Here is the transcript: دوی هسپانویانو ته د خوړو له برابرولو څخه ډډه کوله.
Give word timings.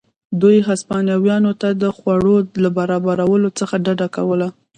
دوی 0.41 0.57
هسپانویانو 0.69 1.51
ته 1.61 1.69
د 1.81 1.83
خوړو 1.97 2.35
له 2.63 2.69
برابرولو 2.77 3.49
څخه 3.59 3.75
ډډه 3.85 4.07
کوله. 4.15 4.47